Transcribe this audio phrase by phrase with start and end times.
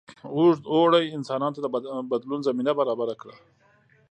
[0.35, 1.67] اوږد اوړي انسانانو ته د
[2.11, 3.35] بدلون زمینه برابره کړه.